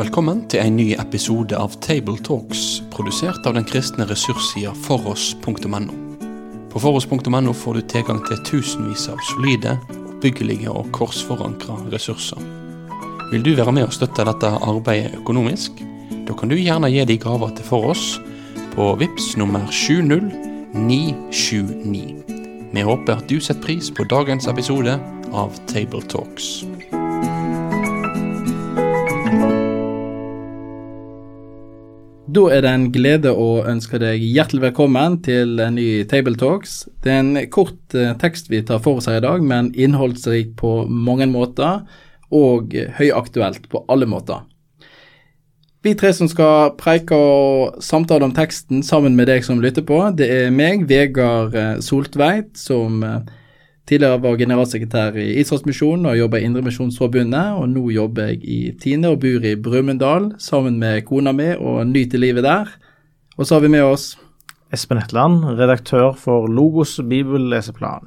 Velkommen 0.00 0.46
til 0.48 0.62
en 0.64 0.78
ny 0.78 0.94
episode 0.96 1.52
av 1.60 1.74
Tabletalks, 1.84 2.80
produsert 2.88 3.44
av 3.44 3.52
den 3.52 3.66
kristne 3.68 4.08
ressurssida 4.08 4.72
foross.no. 4.86 5.92
På 6.72 6.80
foross.no 6.80 7.52
får 7.52 7.76
du 7.76 7.82
tilgang 7.92 8.24
til 8.24 8.40
tusenvis 8.48 9.12
av 9.12 9.20
solide, 9.28 9.76
oppbyggelige 9.90 10.72
og 10.72 10.88
korsforankra 10.96 11.76
ressurser. 11.92 12.40
Vil 13.28 13.44
du 13.44 13.52
være 13.58 13.76
med 13.76 13.84
og 13.90 13.92
støtte 13.92 14.24
dette 14.24 14.48
arbeidet 14.48 15.20
økonomisk? 15.20 15.84
Da 16.24 16.32
kan 16.32 16.48
du 16.48 16.56
gjerne 16.56 16.88
gi 16.88 17.04
de 17.04 17.20
gaver 17.20 17.52
til 17.58 17.68
Foross 17.68 18.16
på 18.72 18.96
VIPS 19.02 19.36
nummer 19.36 19.68
70979. 19.68 22.24
Vi 22.72 22.80
håper 22.88 23.12
at 23.18 23.28
du 23.28 23.36
setter 23.36 23.60
pris 23.68 23.92
på 23.92 24.08
dagens 24.08 24.48
episode 24.48 24.96
av 25.36 25.52
Tabletalks. 25.68 26.64
Da 32.30 32.42
er 32.52 32.62
det 32.62 32.70
en 32.70 32.90
glede 32.94 33.30
å 33.34 33.62
ønske 33.66 33.98
deg 33.98 34.22
hjertelig 34.22 34.60
velkommen 34.68 35.16
til 35.24 35.58
en 35.64 35.74
ny 35.74 36.04
Tabletalks. 36.06 36.84
Det 37.02 37.10
er 37.10 37.22
en 37.24 37.38
kort 37.50 37.96
eh, 37.96 38.12
tekst 38.20 38.50
vi 38.52 38.60
tar 38.66 38.78
for 38.84 39.00
oss 39.00 39.08
her 39.10 39.18
i 39.18 39.24
dag, 39.24 39.42
men 39.42 39.72
innholdsrik 39.74 40.52
på 40.60 40.84
mange 40.86 41.26
måter 41.30 41.80
og 42.30 42.76
høyaktuelt 43.00 43.66
på 43.72 43.82
alle 43.90 44.06
måter. 44.06 44.44
Vi 45.82 45.96
tre 45.98 46.12
som 46.14 46.30
skal 46.30 46.76
preike 46.78 47.16
og 47.16 47.82
samtale 47.82 48.28
om 48.28 48.36
teksten 48.36 48.84
sammen 48.86 49.16
med 49.18 49.26
deg 49.32 49.42
som 49.46 49.62
lytter 49.64 49.82
på, 49.88 49.98
det 50.14 50.28
er 50.30 50.54
meg, 50.54 50.86
Vegard 50.92 51.56
eh, 51.58 51.80
Soltveit, 51.82 52.52
som 52.60 53.02
eh, 53.02 53.24
tidligere 53.90 54.20
var 54.22 54.38
generalsekretær 54.38 55.18
i 55.18 55.26
Israelsmisjonen 55.42 56.06
og 56.06 56.18
jobba 56.18 56.38
i 56.38 56.46
Indremisjonsforbundet, 56.46 57.56
og 57.58 57.66
nå 57.72 57.88
jobber 57.90 58.30
jeg 58.30 58.44
i 58.44 58.58
Tine 58.78 59.10
og 59.10 59.20
bor 59.24 59.46
i 59.46 59.56
Brumunddal 59.58 60.30
sammen 60.38 60.78
med 60.78 61.02
kona 61.08 61.34
mi 61.34 61.50
og 61.56 61.82
nyter 61.90 62.22
livet 62.22 62.46
der. 62.46 62.70
Og 63.36 63.46
så 63.46 63.56
har 63.56 63.64
vi 63.66 63.72
med 63.74 63.86
oss 63.86 64.14
Espen 64.70 65.00
Hetland, 65.00 65.42
redaktør 65.58 66.12
for 66.14 66.46
Logos 66.46 67.00
bibelleseplan. 67.02 68.06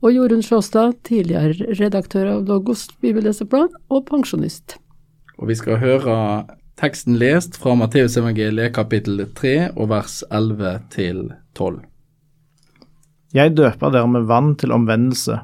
Og 0.00 0.12
Jorunn 0.14 0.44
Sjåstad, 0.44 0.94
tidligere 1.04 1.74
redaktør 1.76 2.30
av 2.36 2.46
Logos 2.48 2.86
bibelleseplan 3.02 3.68
og 3.92 4.06
pensjonist. 4.08 4.78
Og 5.36 5.50
vi 5.50 5.56
skal 5.58 5.80
høre 5.82 6.16
teksten 6.80 7.18
lest 7.20 7.58
fra 7.60 7.74
Matteusevangeliet 7.76 8.72
kapittel 8.76 9.26
3 9.36 9.56
og 9.74 9.90
vers 9.92 10.22
11 10.30 10.72
til 10.94 11.20
12. 11.56 11.82
Jeg 13.34 13.56
døper 13.58 13.90
dere 13.90 14.08
med 14.10 14.28
vann 14.30 14.54
til 14.58 14.74
omvendelse, 14.74 15.40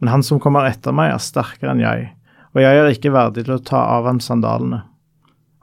men 0.00 0.12
han 0.12 0.24
som 0.26 0.40
kommer 0.42 0.68
etter 0.68 0.92
meg 0.92 1.14
er 1.14 1.22
sterkere 1.22 1.72
enn 1.72 1.84
jeg, 1.84 2.10
og 2.52 2.60
jeg 2.60 2.80
er 2.80 2.90
ikke 2.92 3.14
verdig 3.14 3.46
til 3.46 3.56
å 3.56 3.62
ta 3.64 3.80
av 3.96 4.08
ham 4.08 4.20
sandalene. 4.20 4.82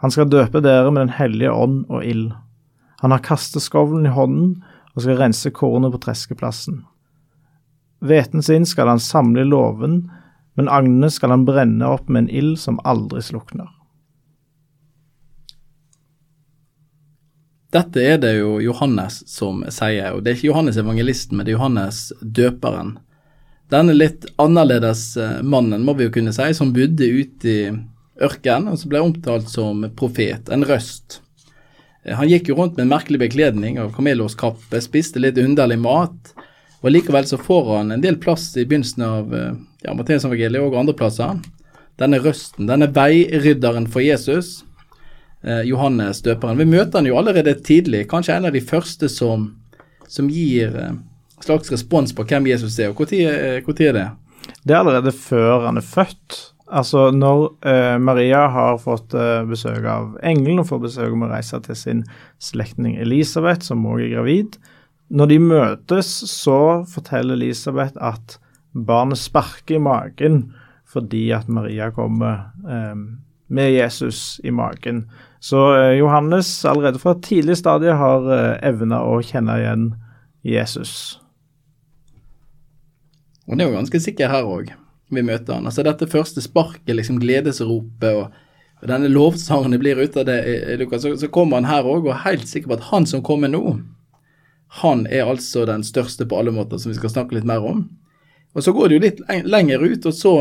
Han 0.02 0.12
skal 0.12 0.32
døpe 0.32 0.64
dere 0.64 0.90
med 0.92 1.06
Den 1.06 1.16
hellige 1.16 1.54
ånd 1.54 1.86
og 1.90 2.04
ild. 2.04 2.34
Han 3.02 3.14
har 3.14 3.24
kasteskovlen 3.24 4.08
i 4.10 4.16
hånden 4.16 4.58
og 4.94 5.06
skal 5.06 5.20
rense 5.22 5.52
kornet 5.54 5.94
på 5.94 6.02
treskeplassen. 6.04 6.82
Hveten 8.04 8.44
sin 8.44 8.66
skal 8.68 8.90
han 8.92 9.00
samle 9.00 9.46
i 9.46 9.48
låven, 9.48 10.04
men 10.60 10.70
agnene 10.70 11.10
skal 11.10 11.32
han 11.34 11.46
brenne 11.48 11.88
opp 11.88 12.10
med 12.10 12.26
en 12.26 12.34
ild 12.36 12.58
som 12.60 12.82
aldri 12.84 13.24
slukner. 13.24 13.70
Dette 17.74 18.04
er 18.06 18.20
det 18.22 18.36
jo 18.38 18.60
Johannes 18.62 19.24
som 19.30 19.64
sier, 19.74 20.14
og 20.14 20.22
det 20.22 20.32
er 20.32 20.38
ikke 20.38 20.52
Johannes 20.52 20.78
evangelisten, 20.78 21.38
men 21.38 21.48
det 21.48 21.56
er 21.56 21.58
Johannes 21.58 22.04
døperen. 22.22 22.98
Denne 23.74 23.96
litt 23.96 24.28
annerledes 24.42 25.16
eh, 25.18 25.40
mannen, 25.42 25.82
må 25.82 25.96
vi 25.98 26.06
jo 26.06 26.14
kunne 26.14 26.34
si, 26.36 26.52
som 26.54 26.74
bodde 26.76 27.08
ute 27.08 27.50
i 27.50 27.72
ørkenen, 28.22 28.70
og 28.70 28.78
som 28.78 28.92
ble 28.92 29.02
omtalt 29.02 29.50
som 29.50 29.82
profet, 29.98 30.52
en 30.54 30.66
røst. 30.70 31.24
Eh, 32.04 32.14
han 32.14 32.30
gikk 32.30 32.52
jo 32.52 32.60
rundt 32.60 32.78
med 32.78 32.86
en 32.86 32.94
merkelig 32.94 33.24
bekledning 33.24 33.82
av 33.82 33.90
kamelåskappe, 33.96 34.84
spiste 34.84 35.24
litt 35.24 35.42
underlig 35.42 35.80
mat, 35.82 36.36
og 36.84 36.94
likevel 36.94 37.26
så 37.26 37.40
får 37.42 37.72
han 37.78 37.96
en 37.96 38.04
del 38.04 38.20
plass 38.22 38.52
i 38.54 38.68
begynnelsen 38.68 39.08
av 39.08 39.34
ja, 39.34 39.50
ja, 39.88 39.98
Matteusevangeliet 39.98 40.62
og 40.62 40.78
andre 40.78 40.94
plasser. 41.00 41.42
Denne 41.98 42.20
røsten, 42.22 42.68
denne 42.70 42.92
veirydderen 42.94 43.90
for 43.90 44.06
Jesus, 44.06 44.60
eh, 44.62 44.73
Johannes 45.68 46.22
døperen. 46.24 46.60
Vi 46.60 46.70
møter 46.70 47.00
han 47.00 47.10
jo 47.10 47.18
allerede 47.20 47.56
tidlig, 47.66 48.06
kanskje 48.12 48.38
en 48.38 48.48
av 48.50 48.56
de 48.56 48.62
første 48.64 49.10
som, 49.12 49.50
som 50.08 50.30
gir 50.32 50.76
eh, 50.80 50.96
slags 51.44 51.72
respons 51.72 52.16
på 52.16 52.26
hvem 52.30 52.48
Jesus 52.54 52.80
er. 52.80 52.94
og 52.94 53.04
Når 53.04 53.20
eh, 53.20 53.88
er 53.90 53.98
det? 53.98 54.08
Det 54.64 54.76
er 54.76 54.82
allerede 54.82 55.12
før 55.12 55.68
han 55.68 55.78
er 55.78 55.88
født. 55.88 56.40
Altså 56.74 57.12
når 57.12 57.52
eh, 57.68 57.98
Maria 58.02 58.48
har 58.50 58.80
fått 58.82 59.14
eh, 59.14 59.44
besøk 59.46 59.84
av 59.86 60.16
engelen 60.26 60.64
og 60.64 60.70
får 60.72 60.86
besøk 60.88 61.12
om 61.14 61.26
å 61.28 61.34
reise 61.34 61.60
til 61.66 61.78
sin 61.78 62.06
slektning 62.42 62.96
Elisabeth, 63.04 63.68
som 63.68 63.86
også 63.86 64.08
er 64.08 64.16
gravid. 64.16 64.58
Når 65.14 65.30
de 65.30 65.40
møtes, 65.44 66.10
så 66.32 66.84
forteller 66.90 67.38
Elisabeth 67.38 68.00
at 68.02 68.40
barnet 68.74 69.22
sparker 69.22 69.78
i 69.78 69.84
magen 69.84 70.46
fordi 70.94 71.28
at 71.34 71.48
Maria 71.50 71.90
kommer 71.94 72.50
eh, 72.70 72.98
med 73.54 73.72
Jesus 73.74 74.40
i 74.46 74.54
magen. 74.54 75.08
Så 75.44 75.60
eh, 75.76 75.92
Johannes 76.00 76.66
allerede 76.66 77.00
fra 77.00 77.18
tidlig 77.20 77.58
stadie 77.60 77.92
har 78.00 78.30
eh, 78.32 78.54
evna 78.70 79.02
å 79.04 79.18
kjenne 79.20 79.58
igjen 79.60 79.90
Jesus. 80.48 80.94
Og 83.44 83.58
det 83.58 83.66
er 83.66 83.74
jo 83.74 83.76
ganske 83.76 84.00
sikker 84.06 84.32
her 84.32 84.48
òg, 84.48 84.72
vi 85.12 85.24
møter 85.26 85.58
han. 85.58 85.68
Altså 85.68 85.84
dette 85.84 86.08
første 86.08 86.40
sparket, 86.44 86.94
liksom 86.96 87.20
gledesropet 87.20 88.22
og, 88.22 88.38
denne 88.84 89.08
lovsangen 89.12 89.76
blir 89.80 90.00
ut 90.00 90.16
av 90.20 90.26
det, 90.28 90.38
Lukas, 90.80 91.04
så, 91.04 91.14
så 91.20 91.30
kommer 91.32 91.60
han 91.60 91.68
her 91.68 91.88
òg 91.88 92.08
og 92.08 92.10
er 92.12 92.24
helt 92.26 92.48
sikker 92.48 92.72
på 92.72 92.76
at 92.80 92.88
han 92.90 93.06
som 93.08 93.24
kommer 93.24 93.52
nå, 93.52 93.78
han 94.80 95.04
er 95.08 95.28
altså 95.32 95.64
den 95.68 95.84
største 95.88 96.28
på 96.28 96.40
alle 96.40 96.52
måter, 96.56 96.80
som 96.80 96.92
vi 96.92 96.98
skal 96.98 97.12
snakke 97.14 97.38
litt 97.38 97.48
mer 97.48 97.64
om. 97.64 97.86
Og 98.56 98.64
så 98.66 98.74
går 98.76 98.90
det 98.90 98.96
jo 98.98 99.04
litt 99.06 99.22
lenger 99.48 99.84
ut, 99.84 100.08
og 100.08 100.16
så 100.18 100.34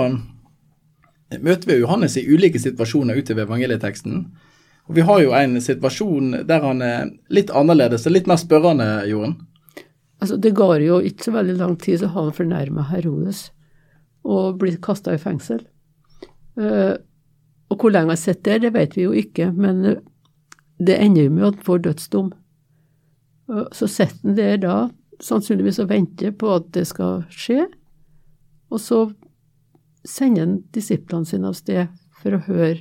møter 1.42 1.68
vi 1.68 1.80
Johannes 1.80 2.16
i 2.18 2.24
ulike 2.26 2.62
situasjoner 2.62 3.18
utover 3.18 3.46
evangelieteksten. 3.46 4.24
Og 4.88 4.94
Vi 4.96 5.04
har 5.06 5.22
jo 5.22 5.32
en 5.36 5.60
situasjon 5.62 6.42
der 6.48 6.64
han 6.64 6.82
er 6.82 7.10
litt 7.30 7.50
annerledes 7.54 8.06
og 8.06 8.16
litt 8.16 8.28
mer 8.30 8.40
spørrende, 8.40 8.86
Jorunn. 9.08 9.36
Altså, 10.22 10.36
Det 10.36 10.54
går 10.54 10.82
jo 10.86 11.00
ikke 11.00 11.24
så 11.24 11.34
veldig 11.34 11.56
lang 11.58 11.76
tid, 11.78 11.98
så 11.98 12.06
han 12.14 12.32
fornærma 12.32 12.88
Herodes 12.90 13.50
og 14.22 14.58
blitt 14.58 14.80
kasta 14.82 15.14
i 15.14 15.18
fengsel. 15.18 15.64
Uh, 16.54 16.94
og 17.72 17.80
hvor 17.80 17.90
lenge 17.90 18.12
han 18.12 18.20
sitter 18.20 18.58
der, 18.58 18.68
det 18.68 18.74
vet 18.74 18.96
vi 18.96 19.02
jo 19.02 19.12
ikke, 19.12 19.48
men 19.52 19.84
uh, 19.84 19.96
det 20.78 20.98
ender 21.00 21.24
jo 21.24 21.30
med 21.30 21.46
at 21.46 21.54
han 21.54 21.66
får 21.66 21.78
dødsdom. 21.88 22.32
Uh, 23.50 23.66
så 23.72 23.88
sitter 23.90 24.20
han 24.22 24.36
der 24.36 24.56
da, 24.62 24.76
sannsynligvis 25.22 25.80
og 25.82 25.90
venter 25.90 26.30
på 26.30 26.54
at 26.54 26.70
det 26.74 26.86
skal 26.86 27.24
skje, 27.30 27.66
og 28.70 28.80
så 28.80 29.02
sender 30.06 30.46
han 30.46 30.56
disiplene 30.74 31.26
sine 31.26 31.50
av 31.50 31.58
sted 31.58 31.90
for 32.22 32.36
å 32.36 32.44
høre 32.46 32.78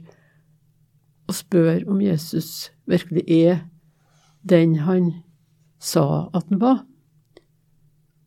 og 1.32 1.38
spør 1.38 1.86
om 1.90 2.02
Jesus 2.04 2.72
virkelig 2.90 3.24
er 3.32 3.62
den 4.48 4.82
han 4.84 5.14
sa 5.80 6.28
at 6.36 6.50
han 6.50 6.60
var. 6.62 6.82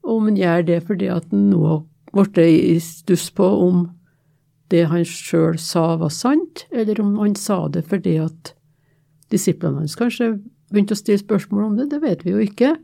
Og 0.05 0.17
om 0.17 0.31
han 0.31 0.39
gjør 0.41 0.65
det 0.71 0.81
fordi 0.89 1.11
at 1.13 1.29
han 1.31 1.51
nå 1.53 1.83
ble 2.15 2.47
i 2.49 2.79
stuss 2.83 3.29
på 3.35 3.47
om 3.67 3.87
det 4.73 4.87
han 4.91 5.05
sjøl 5.07 5.59
sa 5.61 5.95
var 6.01 6.13
sant, 6.15 6.65
eller 6.73 7.01
om 7.03 7.17
han 7.21 7.37
sa 7.37 7.67
det 7.69 7.85
fordi 7.91 8.17
at 8.23 8.55
disiplene 9.33 9.83
hans 9.83 9.97
kanskje 9.99 10.37
begynte 10.73 10.97
å 10.97 10.99
stille 10.99 11.21
spørsmål 11.21 11.69
om 11.69 11.79
det, 11.79 11.91
det 11.93 12.01
vet 12.03 12.25
vi 12.25 12.35
jo 12.35 12.43
ikke. 12.43 12.75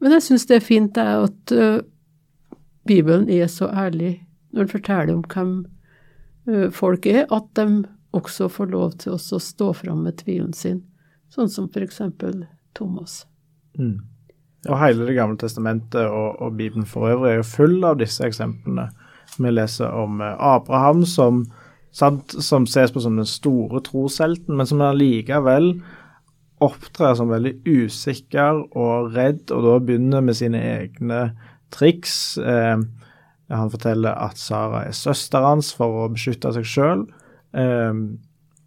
Men 0.00 0.14
jeg 0.16 0.26
syns 0.28 0.46
det 0.48 0.60
er 0.60 0.64
fint 0.64 1.00
at 1.00 1.54
uh, 1.54 1.80
Bibelen 2.88 3.28
er 3.28 3.50
så 3.52 3.68
ærlig 3.68 4.20
når 4.50 4.64
den 4.64 4.72
forteller 4.72 5.14
om 5.14 5.24
hvem 5.26 5.52
uh, 6.48 6.68
folk 6.72 7.06
er, 7.06 7.26
at 7.28 7.48
de 7.58 7.84
også 8.16 8.48
får 8.50 8.70
lov 8.72 8.94
til 9.02 9.16
å 9.16 9.40
stå 9.42 9.72
fram 9.76 10.04
med 10.06 10.18
tvilen 10.22 10.52
sin, 10.56 10.82
sånn 11.30 11.50
som 11.50 11.68
eksempel 11.78 12.44
Thomas. 12.74 13.24
Mm. 13.78 14.00
Og 14.68 14.76
hele 14.76 15.06
Det 15.08 15.16
gamle 15.16 15.38
testamentet 15.40 16.02
og, 16.04 16.36
og, 16.42 16.56
Bibelen 16.58 16.86
for 16.86 17.08
øvrig 17.08 17.30
er 17.32 17.40
jo 17.40 17.48
full 17.48 17.78
av 17.86 18.00
disse 18.00 18.24
eksemplene. 18.26 18.90
Vi 19.38 19.52
leser 19.52 19.94
om 19.94 20.20
eh, 20.20 20.36
Abraham 20.36 21.04
som, 21.08 21.44
sant, 21.96 22.34
som 22.42 22.66
ses 22.68 22.92
på 22.92 23.00
som 23.00 23.16
den 23.16 23.28
store 23.28 23.80
troshelten, 23.86 24.56
men 24.58 24.68
som 24.68 24.82
allikevel 24.84 25.72
opptrer 26.60 27.14
som 27.16 27.30
veldig 27.32 27.54
usikker 27.64 28.66
og 28.76 29.14
redd, 29.14 29.46
og 29.48 29.64
da 29.64 29.78
begynner 29.80 30.24
med 30.24 30.36
sine 30.36 30.60
egne 30.60 31.22
triks. 31.72 32.36
Eh, 32.36 32.82
han 33.50 33.72
forteller 33.72 34.12
at 34.12 34.38
Sara 34.38 34.84
er 34.86 34.94
søsteren 34.94 35.54
hans 35.54 35.72
for 35.74 36.04
å 36.04 36.10
beskytte 36.12 36.52
seg 36.58 36.68
sjøl. 36.68 37.06
Um, 37.52 38.20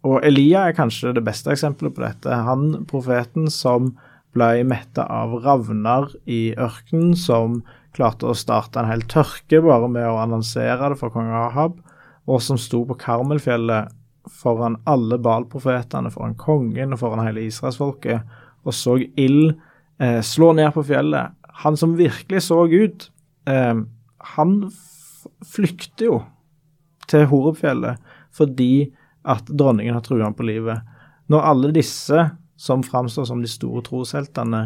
og 0.04 0.20
Elia 0.26 0.66
er 0.68 0.76
kanskje 0.76 1.14
det 1.16 1.24
beste 1.24 1.52
eksempelet 1.54 1.94
på 1.96 2.04
dette. 2.04 2.42
Han 2.46 2.84
profeten 2.90 3.48
som 3.52 3.94
ble 4.34 4.64
metta 4.66 5.06
av 5.08 5.38
ravner 5.44 6.10
i 6.28 6.52
ørkenen, 6.58 7.14
som 7.16 7.62
klarte 7.94 8.28
å 8.28 8.36
starte 8.36 8.82
en 8.82 8.90
hel 8.90 9.04
tørke 9.08 9.62
bare 9.64 9.88
med 9.88 10.06
å 10.08 10.18
annonsere 10.20 10.90
det 10.92 10.98
for 11.00 11.14
kong 11.14 11.30
Ahab, 11.30 11.78
og 12.26 12.42
som 12.42 12.58
sto 12.60 12.82
på 12.88 12.98
Karmelfjellet 13.00 13.92
foran 14.30 14.78
alle 14.88 15.18
Baal-profetene, 15.22 16.12
foran 16.12 16.36
kongen 16.40 16.96
og 16.96 17.00
foran 17.00 17.24
hele 17.24 17.44
israelsfolket, 17.46 18.24
og 18.64 18.74
så 18.74 18.96
ild 19.20 19.54
eh, 20.00 20.20
slå 20.24 20.52
ned 20.56 20.72
på 20.74 20.84
fjellet. 20.88 21.36
Han 21.64 21.76
som 21.78 21.96
virkelig 21.96 22.46
så 22.48 22.64
ut, 22.66 23.08
eh, 23.48 23.76
han 24.34 24.54
flykter 25.44 26.08
jo 26.08 26.20
til 27.08 27.28
Horebfjellet 27.30 28.00
fordi 28.34 28.92
at 29.24 29.48
dronningen 29.48 29.96
har 29.96 30.04
trua 30.04 30.26
ham 30.26 30.36
på 30.36 30.46
livet. 30.46 30.82
Når 31.32 31.46
alle 31.50 31.72
disse 31.74 32.26
som 32.60 32.84
framstår 32.84 33.28
som 33.28 33.40
de 33.42 33.50
store 33.50 33.82
trosheltene, 33.86 34.62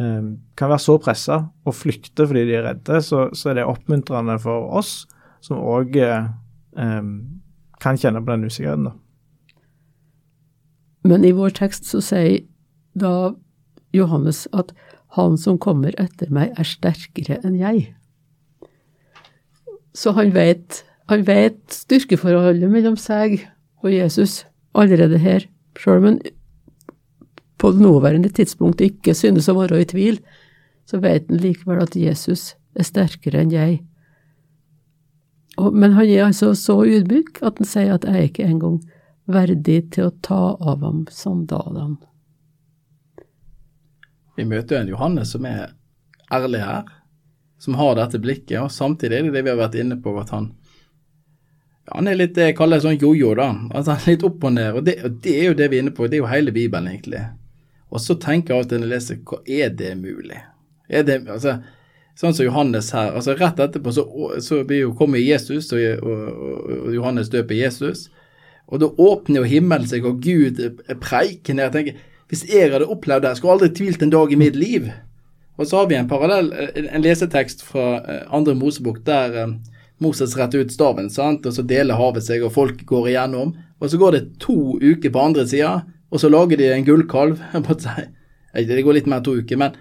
eh, 0.00 0.30
kan 0.56 0.72
være 0.72 0.84
så 0.86 0.96
pressa 1.02 1.42
og 1.64 1.76
flykte 1.76 2.26
fordi 2.26 2.46
de 2.48 2.56
er 2.58 2.66
redde, 2.70 3.02
så, 3.04 3.28
så 3.36 3.50
er 3.50 3.60
det 3.60 3.68
oppmuntrende 3.68 4.38
for 4.42 4.70
oss 4.80 5.04
som 5.44 5.60
òg 5.60 5.96
eh, 6.00 6.26
kan 7.80 8.00
kjenne 8.00 8.22
på 8.24 8.32
den 8.32 8.48
usikkerheten. 8.48 8.90
da. 8.90 8.96
Men 11.04 11.24
i 11.24 11.32
vår 11.32 11.54
tekst 11.56 11.88
så 11.88 12.02
sier 12.04 12.42
da 12.98 13.32
Johannes 13.96 14.46
at 14.52 14.74
han 15.16 15.38
som 15.40 15.58
kommer 15.58 15.94
etter 15.98 16.30
meg, 16.30 16.52
er 16.58 16.68
sterkere 16.68 17.40
enn 17.42 17.56
jeg. 17.58 17.88
Så 19.96 20.12
han 20.14 20.30
vet, 20.36 20.84
han 21.10 21.24
vet 21.26 21.58
styrkeforholdet 21.74 22.70
mellom 22.70 22.96
seg 23.00 23.40
og 23.82 23.90
Jesus 23.90 24.44
allerede 24.78 25.18
her, 25.18 25.46
sjøl 25.78 25.98
om 25.98 26.06
han 26.06 26.20
på 27.60 27.72
det 27.74 27.82
nåværende 27.82 28.30
tidspunkt 28.32 28.80
ikke 28.80 29.14
synes 29.18 29.48
å 29.50 29.56
være 29.58 29.82
i 29.82 29.88
tvil, 29.90 30.20
så 30.88 31.00
vet 31.02 31.26
han 31.28 31.42
likevel 31.42 31.82
at 31.82 31.96
Jesus 31.98 32.54
er 32.78 32.86
sterkere 32.86 33.42
enn 33.42 33.52
jeg. 33.52 33.80
Men 35.58 35.92
han 35.98 36.06
er 36.06 36.28
altså 36.28 36.54
så 36.56 36.78
ydmyk 36.86 37.42
at 37.42 37.58
han 37.60 37.68
sier 37.68 37.98
at 37.98 38.06
jeg 38.08 38.30
ikke 38.30 38.46
engang 38.46 38.78
verdig 39.30 39.82
til 39.94 40.08
å 40.08 40.14
ta 40.24 40.54
av 40.56 40.86
ham 40.86 41.04
sandalene. 41.12 41.98
Vi 44.38 44.46
møter 44.48 44.78
jo 44.78 44.80
en 44.80 44.94
Johannes 44.94 45.34
som 45.34 45.44
er 45.44 45.74
ærlig 46.32 46.62
her, 46.64 46.86
som 47.60 47.76
har 47.76 47.98
dette 47.98 48.22
blikket, 48.22 48.56
og 48.62 48.72
samtidig 48.72 49.18
er 49.18 49.26
det 49.28 49.34
det 49.34 49.44
vi 49.44 49.52
har 49.52 49.60
vært 49.60 49.76
inne 49.82 49.98
på, 50.00 50.14
at 50.16 50.32
han 50.32 50.52
han 51.90 52.08
er 52.08 52.18
litt 52.18 52.36
det 52.36 52.50
jeg 52.50 52.56
kaller 52.58 52.82
sånn 52.82 52.98
jojo, 53.00 53.34
da. 53.38 53.50
Altså 53.70 53.94
han 53.94 54.00
er 54.04 54.14
litt 54.14 54.24
opp 54.28 54.46
og 54.46 54.54
ned. 54.54 54.78
Og 54.78 54.86
det, 54.86 54.96
og 55.06 55.18
det, 55.24 55.34
er 55.34 55.50
jo 55.50 55.58
det 55.58 55.68
vi 55.72 55.78
er 55.78 55.84
inne 55.84 55.94
på, 55.96 56.06
det 56.06 56.18
er 56.18 56.22
jo 56.24 56.30
hele 56.30 56.54
Bibelen, 56.54 56.88
egentlig. 56.92 57.24
Og 57.90 58.02
så 58.02 58.16
tenker 58.22 58.54
jeg 58.54 58.62
alltid 58.62 58.80
når 58.80 58.86
jeg 58.86 58.94
leser, 58.94 59.20
hva 59.26 59.40
er 59.60 59.74
det 59.80 59.90
mulig? 59.98 60.38
Er 60.90 61.06
det, 61.06 61.18
altså, 61.30 61.56
sånn 62.18 62.36
som 62.36 62.46
Johannes 62.46 62.92
her, 62.94 63.12
altså 63.18 63.34
rett 63.38 63.60
etterpå 63.62 63.94
så, 63.94 64.04
så 64.44 64.62
jo 64.76 64.94
kommer 64.98 65.22
Jesus, 65.22 65.72
og, 65.74 66.04
og, 66.06 66.24
og 66.78 66.94
Johannes 66.94 67.32
døper 67.32 67.58
Jesus. 67.58 68.08
Og 68.70 68.82
da 68.82 68.90
åpner 69.02 69.42
jo 69.42 69.50
himmelen 69.50 69.88
seg, 69.90 70.06
og 70.06 70.22
Gud 70.22 70.62
preiker 71.02 71.56
ned. 71.56 71.66
Jeg 71.66 71.74
tenker, 71.74 72.06
Hvis 72.30 72.44
jeg 72.46 72.70
hadde 72.70 72.86
opplevd 72.86 73.24
det, 73.24 73.32
jeg 73.32 73.40
skulle 73.40 73.56
aldri 73.58 73.72
tvilt 73.74 74.02
en 74.06 74.12
dag 74.14 74.32
i 74.32 74.38
mitt 74.38 74.56
liv. 74.56 74.90
Og 75.58 75.66
så 75.66 75.80
har 75.80 75.88
vi 75.90 75.96
en 75.98 76.08
parallell, 76.08 76.52
en 76.78 77.02
lesetekst 77.02 77.64
fra 77.66 77.86
eh, 77.98 78.22
andre 78.32 78.54
Mosebok 78.54 79.02
der 79.04 79.34
eh, 79.42 79.56
Moses 80.00 80.36
retter 80.38 80.64
ut 80.64 80.72
staven, 80.72 81.10
sant? 81.12 81.46
og 81.46 81.54
så 81.54 81.64
deler 81.66 81.98
havet 82.00 82.24
seg, 82.24 82.44
og 82.44 82.54
folk 82.54 82.84
går 82.88 83.12
igjennom. 83.12 83.54
Og 83.80 83.92
så 83.92 84.00
går 84.00 84.16
det 84.16 84.22
to 84.40 84.76
uker 84.80 85.12
på 85.12 85.22
andre 85.22 85.46
sida, 85.48 85.80
og 86.10 86.22
så 86.22 86.30
lager 86.32 86.60
de 86.60 86.70
en 86.72 86.86
gullkalv. 86.86 87.40
Det 88.50 88.82
går 88.82 88.96
litt 88.96 89.06
mer 89.06 89.20
enn 89.20 89.26
to 89.28 89.36
uker, 89.38 89.58
men 89.60 89.76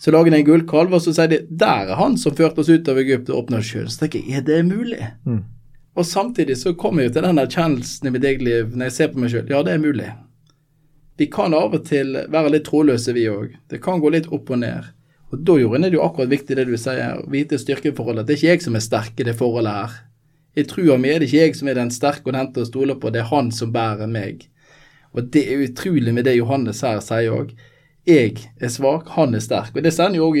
så 0.00 0.14
lager 0.14 0.32
de 0.32 0.38
en 0.38 0.46
gullkalv, 0.46 0.94
og 0.96 1.02
så 1.04 1.12
sier 1.12 1.28
de 1.28 1.42
der 1.50 1.90
er 1.92 1.98
han 1.98 2.14
som 2.16 2.32
førte 2.32 2.62
oss 2.62 2.70
ut 2.72 2.88
av 2.88 2.96
Egypt 3.02 3.28
og 3.28 3.42
åpna 3.42 3.60
sjøen. 3.60 3.90
Så 3.92 4.06
tenker 4.06 4.22
jeg, 4.22 4.38
er 4.40 4.46
det 4.46 4.62
mulig? 4.64 5.02
Mm. 5.28 5.42
Og 5.98 6.06
samtidig 6.08 6.56
så 6.56 6.72
kommer 6.78 7.04
jeg 7.04 7.12
til 7.12 7.26
den 7.26 7.42
erkjennelsen 7.42 8.08
i 8.08 8.12
mitt 8.14 8.24
eget 8.24 8.44
liv 8.46 8.70
når 8.72 8.88
jeg 8.88 8.96
ser 8.96 9.10
på 9.12 9.20
meg 9.20 9.34
sjøl. 9.34 9.50
Ja, 9.52 9.60
det 9.66 9.74
er 9.74 9.82
mulig. 9.82 10.08
Vi 11.20 11.26
kan 11.28 11.52
av 11.52 11.76
og 11.76 11.84
til 11.84 12.16
være 12.32 12.54
litt 12.54 12.64
trådløse, 12.70 13.12
vi 13.12 13.26
òg. 13.28 13.58
Det 13.68 13.82
kan 13.84 14.00
gå 14.00 14.14
litt 14.14 14.30
opp 14.32 14.48
og 14.54 14.62
ned. 14.62 14.88
Og 15.30 15.42
da 15.46 15.56
Jorunn, 15.60 15.84
er 15.86 15.92
det 15.92 15.98
jo 15.98 16.04
akkurat 16.04 16.30
viktig 16.30 16.56
det 16.58 16.66
du 16.66 16.76
sier, 16.80 17.20
å 17.20 17.30
vite 17.30 17.58
styrkeforholdet. 17.60 18.26
Det 18.26 18.34
er 18.34 18.40
ikke 18.40 18.54
jeg 18.54 18.64
som 18.66 18.78
er 18.78 18.84
sterk 18.84 19.20
i 19.20 19.26
det 19.28 19.36
forholdet 19.38 19.76
her. 19.76 19.98
I 20.58 20.64
trua 20.66 20.96
mi 20.98 21.12
er 21.12 21.22
det 21.22 21.28
ikke 21.30 21.44
jeg 21.44 21.58
som 21.60 21.70
er 21.70 21.78
den 21.78 21.92
sterke 21.94 22.26
og 22.26 22.34
den 22.34 22.50
til 22.54 22.64
å 22.64 22.70
stole 22.70 22.96
på, 22.98 23.12
det 23.14 23.22
er 23.22 23.30
han 23.30 23.52
som 23.54 23.70
bærer 23.74 24.10
meg. 24.10 24.48
Og 25.14 25.30
det 25.34 25.44
er 25.46 25.62
utrolig 25.62 26.14
med 26.14 26.26
det 26.26 26.36
Johannes 26.38 26.82
her 26.86 26.98
sier 27.04 27.34
òg. 27.34 27.54
Jeg 28.08 28.40
er 28.58 28.72
svak, 28.72 29.10
han 29.14 29.36
er 29.36 29.44
sterk. 29.44 29.74
Og 29.76 29.86
det 29.86 29.94
sender 29.94 30.18
jo 30.18 30.30
òg 30.30 30.40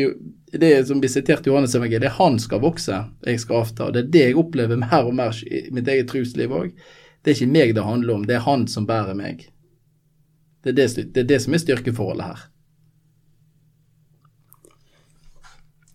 det 0.58 0.72
som 0.88 0.98
blir 1.02 1.12
sitert 1.12 1.46
i 1.46 1.52
Johannes 1.52 1.76
evangeliet, 1.78 2.02
det 2.02 2.10
er 2.10 2.18
han 2.18 2.38
skal 2.42 2.62
vokse, 2.64 2.96
jeg 3.26 3.42
skal 3.42 3.62
avta. 3.62 3.86
Og 3.86 3.94
det 3.94 4.02
er 4.02 4.12
det 4.14 4.24
jeg 4.24 4.38
opplever 4.40 4.80
mer 4.80 5.06
og 5.06 5.14
mer 5.14 5.36
i 5.46 5.68
mitt 5.74 5.88
eget 5.88 6.10
trosliv 6.10 6.50
òg. 6.50 6.72
Det 7.22 7.30
er 7.30 7.38
ikke 7.38 7.54
meg 7.54 7.74
det 7.76 7.86
handler 7.86 8.16
om, 8.16 8.24
det 8.26 8.38
er 8.38 8.46
han 8.46 8.66
som 8.70 8.88
bærer 8.88 9.14
meg. 9.14 9.44
Det 10.64 10.72
er 10.72 10.78
det, 10.80 10.88
det, 11.14 11.22
er 11.22 11.28
det 11.30 11.38
som 11.44 11.54
er 11.54 11.62
styrkeforholdet 11.62 12.32
her. 12.32 12.42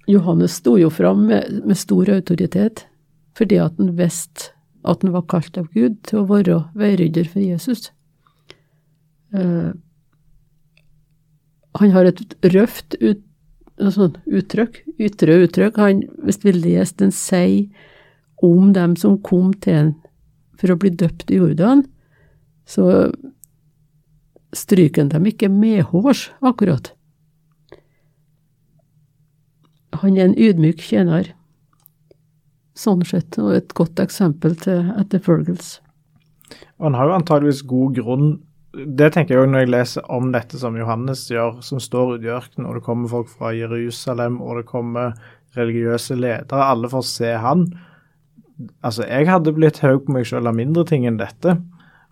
Johannes 0.07 0.60
sto 0.62 0.75
jo 0.78 0.92
fram 0.94 1.25
med, 1.30 1.62
med 1.66 1.78
stor 1.78 2.10
autoritet 2.13 2.86
fordi 3.36 3.57
at 3.60 3.75
han 3.80 3.96
visste 3.98 4.54
at 4.86 5.02
han 5.04 5.16
var 5.16 5.25
kalt 5.31 5.57
av 5.57 5.68
Gud 5.74 5.98
til 6.06 6.22
å 6.22 6.28
være 6.30 6.60
veirydder 6.78 7.28
for 7.28 7.42
Jesus. 7.42 7.90
Uh, 9.34 9.74
han 11.81 11.92
har 11.92 12.07
et 12.07 12.22
røft 12.54 12.96
ut, 13.02 13.24
sånn 13.75 14.16
uttrykk, 14.24 14.84
ytre 15.02 15.40
uttrykk. 15.44 15.80
Han, 15.81 16.06
hvis 16.24 16.40
vi 16.46 16.54
leser 16.56 17.02
den 17.02 17.12
sier 17.16 17.66
om 18.46 18.72
dem 18.75 18.96
som 19.00 19.18
kom 19.25 19.52
til 19.63 19.80
ham 19.80 19.94
for 20.56 20.72
å 20.72 20.80
bli 20.80 20.94
døpt 20.96 21.34
i 21.34 21.42
Jordan, 21.42 21.84
så 22.69 23.10
stryker 24.56 25.04
han 25.04 25.12
dem 25.12 25.28
ikke 25.28 25.52
medhårs, 25.52 26.30
akkurat. 26.40 26.94
Han 30.01 30.18
er 30.18 30.30
en 30.30 30.38
ydmyk 30.38 30.81
tjener, 30.83 31.31
sånn 32.75 33.03
sett, 33.07 33.38
og 33.39 33.56
et 33.56 33.74
godt 33.77 34.01
eksempel 34.03 34.57
til 34.59 34.92
etterfølgelse. 35.00 35.81
Han 36.83 36.97
har 36.97 37.07
jo 37.09 37.15
antageligvis 37.15 37.63
god 37.65 37.95
grunn 37.97 38.27
Det 38.75 39.07
tenker 39.15 39.33
jeg 39.33 39.45
òg 39.45 39.51
når 39.53 39.62
jeg 39.63 39.69
leser 39.71 40.07
om 40.12 40.33
dette 40.33 40.57
som 40.59 40.75
Johannes 40.75 41.21
gjør, 41.31 41.62
som 41.63 41.80
står 41.80 42.18
ute 42.18 42.27
i 42.27 42.33
ørkenen, 42.36 42.65
og 42.68 42.75
det 42.75 42.83
kommer 42.83 43.07
folk 43.07 43.30
fra 43.31 43.53
Jerusalem, 43.56 44.42
og 44.44 44.57
det 44.59 44.65
kommer 44.68 45.13
religiøse 45.56 46.18
ledere, 46.19 46.59
alle 46.59 46.89
får 46.92 47.06
se 47.07 47.30
han. 47.39 47.63
Altså, 48.83 49.06
jeg 49.07 49.30
hadde 49.30 49.53
blitt 49.56 49.80
høy 49.80 50.01
på 50.03 50.12
meg 50.12 50.27
sjøl 50.27 50.51
av 50.51 50.57
mindre 50.59 50.83
ting 50.92 51.07
enn 51.07 51.21
dette. 51.21 51.56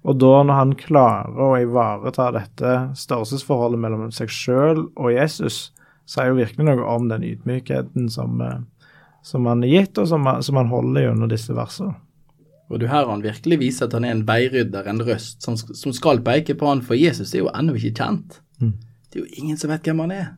Og 0.04 0.20
da 0.20 0.32
når 0.44 0.60
han 0.60 0.74
klarer 0.80 1.40
å 1.40 1.52
ivareta 1.60 2.30
dette 2.36 2.74
størrelsesforholdet 3.00 3.84
mellom 3.84 4.10
seg 4.16 4.32
sjøl 4.32 4.86
og 4.96 5.14
Jesus, 5.14 5.72
sier 6.10 6.32
jo 6.32 6.40
virkelig 6.40 6.68
noe 6.68 6.88
om 6.94 7.10
den 7.12 7.26
ydmykheten 7.28 8.10
som, 8.12 8.42
som 9.24 9.50
han 9.50 9.64
er 9.64 9.72
gitt, 9.72 10.00
og 10.02 10.10
som, 10.12 10.28
som 10.44 10.60
han 10.60 10.72
holder 10.72 11.08
gjennom 11.08 11.32
disse 11.32 11.56
versene. 11.56 11.96
Og 12.72 12.80
du 12.82 12.88
her 12.90 13.06
han 13.06 13.24
virkelig 13.24 13.60
viser 13.62 13.86
at 13.86 13.94
han 13.94 14.06
er 14.08 14.16
en 14.16 14.24
veirydder, 14.28 14.88
en 14.90 15.04
røst, 15.06 15.44
som, 15.46 15.58
som 15.58 15.94
skal 15.94 16.24
peke 16.26 16.56
på 16.58 16.70
han, 16.70 16.82
for 16.86 16.98
Jesus 16.98 17.34
er 17.34 17.44
jo 17.44 17.52
ennå 17.54 17.76
ikke 17.78 17.94
kjent. 18.00 18.40
Mm. 18.64 18.74
Det 19.10 19.20
er 19.20 19.26
jo 19.26 19.44
ingen 19.44 19.60
som 19.60 19.70
vet 19.70 19.86
hvem 19.86 20.02
han 20.06 20.16
er. 20.16 20.32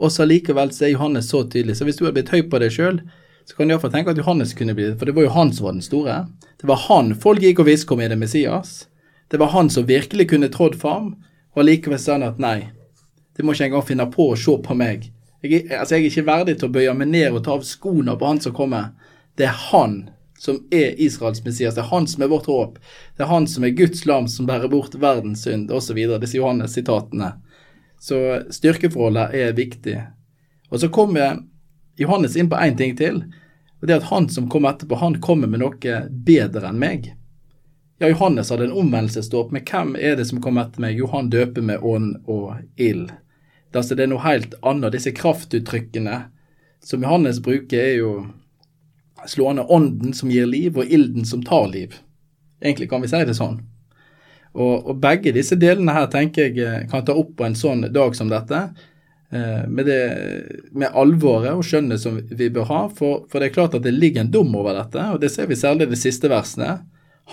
Og 0.00 0.10
så 0.10 0.26
likevel 0.26 0.72
så 0.74 0.86
er 0.86 0.94
Johannes 0.94 1.28
så 1.30 1.44
tydelig. 1.44 1.76
Så 1.78 1.86
hvis 1.86 1.98
du 1.98 2.06
hadde 2.06 2.16
blitt 2.16 2.32
høy 2.32 2.46
på 2.50 2.60
deg 2.62 2.72
sjøl, 2.74 3.02
så 3.44 3.56
kan 3.56 3.68
du 3.68 3.74
iallfall 3.74 3.92
tenke 3.92 4.14
at 4.14 4.18
Johannes 4.18 4.54
kunne 4.56 4.74
bli 4.76 4.88
det, 4.88 4.96
for 4.98 5.10
det 5.10 5.14
var 5.18 5.26
jo 5.26 5.34
han 5.34 5.52
som 5.52 5.68
var 5.68 5.76
den 5.76 5.84
store. 5.84 6.16
Det 6.60 6.70
var 6.70 6.80
han 6.86 7.12
folk 7.20 7.44
gikk 7.44 7.60
og 7.60 7.68
visste 7.68 7.90
kom 7.90 8.00
i 8.00 8.08
det 8.08 8.16
Messias. 8.18 8.86
Det 9.28 9.40
var 9.42 9.52
han 9.52 9.68
som 9.72 9.86
virkelig 9.88 10.30
kunne 10.32 10.48
trådd 10.52 10.78
fram, 10.80 11.12
og 11.54 11.68
likevel 11.68 12.00
sa 12.00 12.16
han 12.16 12.26
at 12.26 12.40
nei, 12.40 12.70
det 13.36 13.44
må 13.44 13.54
ikke 13.54 13.68
engang 13.68 13.86
finne 13.86 14.06
på 14.10 14.30
å 14.30 14.38
se 14.38 14.56
på 14.62 14.76
meg. 14.78 15.08
Jeg, 15.44 15.66
altså, 15.76 15.96
jeg 15.96 16.04
er 16.04 16.10
ikke 16.10 16.26
verdig 16.28 16.58
til 16.58 16.70
å 16.70 16.74
bøye 16.74 16.94
meg 16.96 17.10
ned 17.10 17.34
og 17.34 17.42
ta 17.44 17.56
av 17.56 17.64
skoene 17.68 18.14
på 18.18 18.28
han 18.28 18.40
som 18.40 18.54
kommer. 18.56 18.92
Det 19.36 19.48
er 19.48 19.56
han 19.70 20.04
som 20.40 20.60
er 20.74 20.94
Israels 21.02 21.44
Messias. 21.44 21.74
Det 21.74 21.82
er 21.82 21.90
han 21.90 22.06
som 22.10 22.22
er 22.24 22.30
vårt 22.32 22.46
håp. 22.46 22.78
Det 23.16 23.24
er 23.24 23.32
han 23.32 23.48
som 23.50 23.64
er 23.64 23.74
Guds 23.76 24.04
lam 24.06 24.28
som 24.30 24.48
bærer 24.48 24.70
bort 24.72 24.94
verdens 25.00 25.44
synd, 25.44 25.72
osv. 25.72 25.98
Disse 26.22 26.38
Johannes-sitatene. 26.38 27.32
Så 28.00 28.20
styrkeforholdet 28.52 29.34
er 29.34 29.56
viktig. 29.56 29.98
Og 30.70 30.80
så 30.80 30.90
kommer 30.92 31.38
Johannes 31.96 32.36
inn 32.36 32.50
på 32.50 32.60
én 32.60 32.76
ting 32.76 32.96
til. 32.96 33.24
og 33.80 33.86
det 33.86 33.94
er 33.94 34.00
at 34.02 34.10
Han 34.10 34.28
som 34.28 34.48
kommer 34.48 34.72
etterpå, 34.72 34.96
han 34.96 35.20
kommer 35.20 35.46
med 35.46 35.60
noe 35.60 35.98
bedre 36.08 36.68
enn 36.68 36.78
meg. 36.78 37.12
Ja, 37.98 38.08
Johannes 38.08 38.50
hadde 38.50 38.64
en 38.64 38.72
omvendelsesdåp, 38.72 39.52
men 39.52 39.62
hvem 39.62 39.96
er 39.96 40.16
det 40.16 40.26
som 40.26 40.40
kommer 40.42 40.64
etter 40.64 40.82
meg? 40.82 40.98
Jo, 40.98 41.06
han 41.12 41.30
døper 41.30 41.62
med 41.62 41.82
ånd 41.82 42.16
og 42.26 42.56
ild. 42.76 43.12
Altså, 43.76 43.96
det 43.96 44.06
er 44.06 44.12
noe 44.12 44.24
helt 44.24 44.56
annet. 44.62 44.94
Disse 44.94 45.12
kraftuttrykkene 45.16 46.22
som 46.84 47.04
Johannes 47.04 47.40
bruker, 47.42 47.80
er 47.80 47.94
jo 47.98 48.14
slående 49.26 49.64
ånden 49.72 50.12
som 50.16 50.32
gir 50.32 50.46
liv, 50.46 50.76
og 50.76 50.90
ilden 50.90 51.24
som 51.24 51.42
tar 51.44 51.70
liv. 51.72 51.94
Egentlig 52.62 52.90
kan 52.90 53.02
vi 53.04 53.10
si 53.10 53.22
det 53.24 53.36
sånn. 53.38 53.62
Og, 54.54 54.90
og 54.90 54.98
begge 55.02 55.32
disse 55.34 55.56
delene 55.58 55.96
her 55.96 56.10
tenker 56.12 56.52
jeg 56.54 56.88
kan 56.90 57.06
ta 57.06 57.16
opp 57.18 57.32
på 57.38 57.46
en 57.46 57.56
sånn 57.58 57.88
dag 57.92 58.14
som 58.14 58.30
dette. 58.30 58.60
Eh, 59.34 59.64
med, 59.68 59.88
det, 59.88 60.00
med 60.78 60.94
alvoret 60.94 61.56
og 61.56 61.64
skjønnet 61.66 61.98
som 62.00 62.20
vi 62.22 62.50
bør 62.54 62.68
ha. 62.70 62.82
For, 62.94 63.24
for, 63.30 63.40
det 63.40 63.50
er 63.50 63.56
klart 63.56 63.74
at 63.74 63.86
det 63.86 63.96
ligger 63.96 64.22
en 64.22 64.30
dom 64.34 64.54
over 64.54 64.76
dette, 64.78 65.08
og 65.10 65.18
det 65.24 65.32
ser 65.34 65.48
vi 65.50 65.58
særlig 65.58 65.88
i 65.88 65.94
de 65.94 65.98
siste 65.98 66.30
versene. 66.30 66.76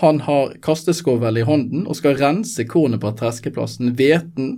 Han 0.00 0.22
har 0.24 0.56
kasteskovel 0.64 1.38
i 1.38 1.46
hånden 1.46 1.84
og 1.84 1.98
skal 1.98 2.16
rense 2.18 2.64
kornet 2.66 3.02
på 3.02 3.12
treskeplassen. 3.18 3.92
Hveten 3.98 4.54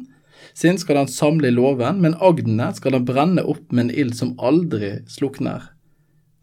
sin 0.54 0.78
skal 0.78 0.96
han 0.96 1.08
samle 1.10 1.48
i 1.48 1.54
låven, 1.54 2.00
men 2.00 2.14
agdene 2.22 2.70
skal 2.74 2.94
han 2.94 3.06
brenne 3.06 3.42
opp 3.42 3.72
med 3.72 3.88
en 3.88 3.94
ild 3.94 4.14
som 4.16 4.36
aldri 4.38 5.00
slukner. 5.10 5.70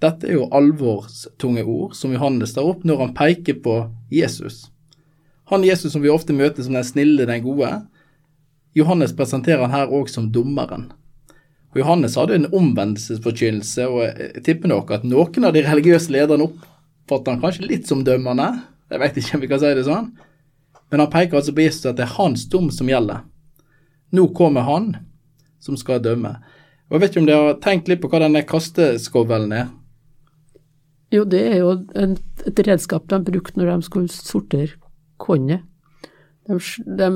Dette 0.02 0.28
er 0.28 0.40
jo 0.40 0.50
alvorstunge 0.52 1.64
ord 1.64 1.96
som 1.96 2.12
Johannes 2.12 2.56
tar 2.56 2.68
opp 2.68 2.84
når 2.88 3.06
han 3.06 3.14
peker 3.16 3.62
på 3.64 3.76
Jesus. 4.12 4.66
Han 5.52 5.64
Jesus 5.64 5.94
som 5.94 6.04
vi 6.04 6.12
ofte 6.12 6.36
møter 6.36 6.66
som 6.66 6.76
den 6.76 6.88
snille, 6.88 7.28
den 7.30 7.44
gode. 7.46 7.70
Johannes 8.76 9.14
presenterer 9.16 9.64
han 9.64 9.76
her 9.76 9.94
òg 9.94 10.10
som 10.10 10.32
dommeren. 10.34 10.90
Og 11.72 11.80
Johannes 11.84 12.18
hadde 12.20 12.36
en 12.36 12.50
omvendelsesforkynnelse, 12.52 13.88
og 13.88 14.04
jeg 14.04 14.44
tipper 14.44 14.72
nok 14.72 14.92
at 14.92 15.08
noen 15.08 15.48
av 15.48 15.56
de 15.56 15.64
religiøse 15.64 16.12
lederne 16.12 16.50
oppfatter 16.50 17.36
han 17.36 17.44
kanskje 17.44 17.68
litt 17.70 17.88
som 17.88 18.04
dømmende. 18.04 18.50
Jeg 18.92 19.04
vet 19.04 19.20
ikke 19.22 19.38
om 19.38 19.44
vi 19.46 19.52
kan 19.52 19.62
si 19.62 19.72
det 19.78 19.88
sånn. 19.88 20.10
Men 20.92 21.06
han 21.06 21.12
peker 21.14 21.40
altså 21.40 21.56
på 21.56 21.64
Jesus 21.64 21.88
at 21.88 22.00
det 22.00 22.10
er 22.10 22.18
hans 22.18 22.44
dom 22.52 22.68
som 22.76 22.90
gjelder. 22.92 23.24
Nå 24.12 24.28
kommer 24.36 24.68
han 24.68 24.94
som 25.62 25.78
skal 25.80 26.02
dømme. 26.04 26.36
Og 26.90 26.98
Jeg 26.98 27.02
vet 27.02 27.14
ikke 27.14 27.22
om 27.22 27.30
dere 27.30 27.46
har 27.48 27.62
tenkt 27.64 27.88
litt 27.88 28.02
på 28.04 28.10
hva 28.12 28.20
denne 28.24 28.44
kasteskovelen 28.44 29.54
er? 29.56 29.70
Jo, 31.12 31.24
det 31.28 31.42
er 31.44 31.58
jo 31.60 31.72
en, 32.00 32.18
et 32.48 32.60
redskap 32.68 33.08
de 33.12 33.20
brukte 33.28 33.60
når 33.60 33.72
de 33.72 33.88
skulle 33.88 34.12
sortere 34.12 34.76
kornet. 35.22 35.64
De, 36.48 36.58
de, 37.00 37.10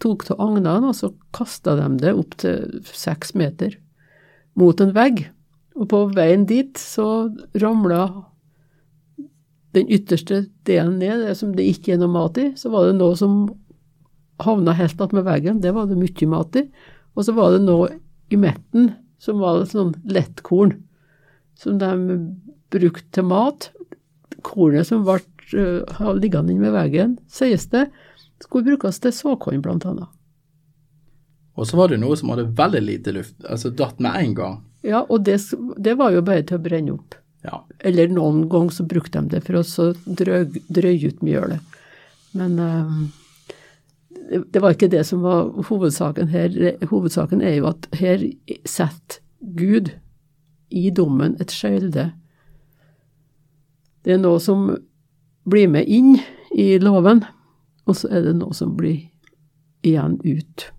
tok 0.00 0.24
til 0.24 0.38
agnene, 0.40 0.88
og 0.88 0.96
så 0.96 1.10
kasta 1.36 1.74
de 1.76 1.88
det 2.00 2.14
opp 2.16 2.36
til 2.40 2.80
seks 2.86 3.34
meter 3.36 3.74
mot 4.56 4.80
en 4.80 4.94
vegg. 4.96 5.26
Og 5.76 5.88
på 5.90 6.04
veien 6.16 6.46
dit 6.48 6.80
så 6.80 7.28
ramla 7.60 8.06
den 9.76 9.90
ytterste 9.92 10.46
delen 10.66 10.96
ned, 10.98 11.26
det 11.26 11.36
som 11.38 11.52
det 11.56 11.68
ikke 11.68 11.94
er 11.94 12.00
noe 12.00 12.12
mat 12.12 12.40
i. 12.40 12.50
Så 12.56 12.72
var 12.72 12.88
det 12.88 12.96
noe 12.98 13.16
som 13.18 13.42
havna 14.44 14.74
helt 14.78 15.00
attmed 15.00 15.26
veggen, 15.26 15.60
det 15.64 15.74
var 15.76 15.88
det 15.90 15.98
mye 16.00 16.30
mat 16.30 16.58
i. 16.60 16.66
Og 17.16 17.26
så 17.26 17.34
var 17.36 17.54
det 17.54 17.64
noe 17.64 17.90
i 18.30 18.38
midten 18.40 18.92
som 19.20 19.42
var 19.42 19.64
sånn 19.68 19.92
lettkorn 20.08 20.76
som 21.58 21.80
de 21.80 21.90
brukte 22.72 23.10
til 23.12 23.26
mat. 23.28 23.68
Kornet 24.46 24.88
som 24.88 25.04
ble 25.04 25.20
uh, 25.52 26.12
liggende 26.16 26.54
inne 26.54 26.68
ved 26.68 26.76
veggen, 26.78 27.18
sies 27.28 27.66
det, 27.74 27.88
skulle 28.40 28.70
brukes 28.70 29.02
til 29.02 29.12
såkorn, 29.12 29.60
blant 29.64 29.84
annet. 29.88 30.08
Og 31.60 31.68
så 31.68 31.76
var 31.76 31.90
det 31.92 32.00
noe 32.00 32.16
som 32.16 32.32
hadde 32.32 32.48
veldig 32.56 32.80
lite 32.86 33.12
luft, 33.12 33.36
altså 33.44 33.72
datt 33.74 33.98
med 34.00 34.16
en 34.16 34.36
gang. 34.38 34.60
Ja, 34.86 35.02
og 35.02 35.26
det, 35.26 35.42
det 35.76 35.98
var 36.00 36.14
jo 36.14 36.22
bare 36.24 36.46
til 36.48 36.56
å 36.56 36.64
brenne 36.64 36.94
opp. 36.94 37.18
Ja. 37.44 37.62
Eller 37.84 38.08
noen 38.12 38.46
ganger 38.52 38.72
så 38.72 38.86
brukte 38.88 39.20
de 39.20 39.36
det 39.36 39.42
for 39.44 39.60
å 39.60 39.90
drøye 40.04 40.62
drøy 40.72 41.04
ut 41.08 41.20
mjølet. 41.24 41.76
Men 42.36 42.56
uh, 42.56 42.96
det 44.30 44.62
var 44.62 44.74
ikke 44.74 44.90
det 44.92 45.02
som 45.08 45.24
var 45.24 45.50
hovedsaken 45.68 46.30
her. 46.30 46.54
Hovedsaken 46.90 47.42
er 47.42 47.56
jo 47.58 47.70
at 47.72 47.88
her 47.98 48.22
setter 48.68 49.18
Gud 49.40 49.90
i 50.70 50.90
dommen 50.94 51.36
et 51.40 51.50
skjelde. 51.50 52.10
Det 54.04 54.14
er 54.14 54.20
noe 54.22 54.40
som 54.40 54.68
blir 55.50 55.68
med 55.68 55.88
inn 55.90 56.20
i 56.54 56.78
loven, 56.78 57.24
og 57.88 57.96
så 57.98 58.10
er 58.12 58.28
det 58.28 58.36
noe 58.38 58.54
som 58.56 58.76
blir 58.78 59.08
igjen 59.86 60.20
ut. 60.22 60.70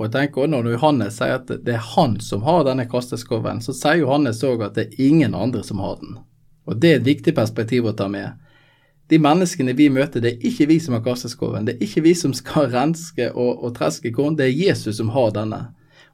Og 0.00 0.06
jeg 0.06 0.12
tenker 0.14 0.42
også 0.42 0.50
Når 0.54 0.70
Johannes 0.72 1.16
sier 1.20 1.36
at 1.36 1.50
det 1.50 1.74
er 1.76 1.88
han 1.94 2.14
som 2.24 2.44
har 2.46 2.64
denne 2.64 2.86
kasteskoven, 2.88 3.60
så 3.60 3.74
sier 3.76 4.00
Johannes 4.00 4.40
òg 4.48 4.64
at 4.64 4.78
det 4.78 4.88
er 4.88 5.08
ingen 5.10 5.36
andre 5.36 5.62
som 5.66 5.82
har 5.84 5.98
den. 6.00 6.16
Og 6.64 6.80
Det 6.80 6.90
er 6.90 7.00
et 7.00 7.08
viktig 7.08 7.34
perspektiv 7.36 7.86
å 7.86 7.92
ta 7.96 8.08
med. 8.08 8.32
De 9.10 9.18
menneskene 9.18 9.74
vi 9.74 9.88
møter, 9.90 10.22
det 10.22 10.36
er 10.36 10.46
ikke 10.46 10.68
vi 10.70 10.78
som 10.82 10.94
har 10.94 11.02
kasteskoven. 11.02 11.66
Det 11.66 11.76
er 11.76 11.84
ikke 11.86 12.04
vi 12.06 12.14
som 12.14 12.34
skal 12.36 12.70
renske 12.76 13.30
og, 13.32 13.64
og 13.64 13.74
treske 13.78 14.12
korn, 14.14 14.38
det 14.38 14.46
er 14.46 14.58
Jesus 14.68 15.00
som 15.00 15.10
har 15.16 15.32
denne. 15.34 15.64